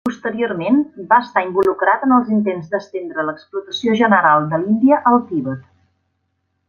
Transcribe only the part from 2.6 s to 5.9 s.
d'estendre l'exploració general de l'Índia al Tibet.